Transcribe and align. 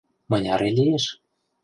Мыняре 0.29 0.69
лиеш? 0.77 1.05